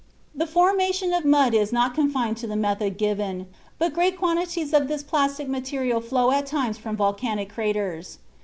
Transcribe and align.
The 0.33 0.47
formation 0.47 1.13
of 1.13 1.25
mud 1.25 1.53
is 1.53 1.71
not 1.71 1.93
confined 1.93 2.35
to 2.37 2.47
the 2.47 2.55
method 2.55 2.97
given, 2.97 3.45
but 3.77 3.93
great 3.93 4.17
quantities 4.17 4.73
of 4.73 4.87
this 4.87 5.03
plastic 5.03 5.47
material 5.47 6.01
flow 6.01 6.31
at 6.31 6.47
times 6.47 6.79
from 6.79 6.95
volcanic 6.97 7.51
craters. 7.51 8.17